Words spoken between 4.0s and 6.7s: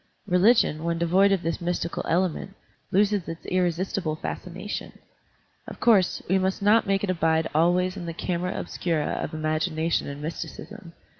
fascination. Of cotirse, we must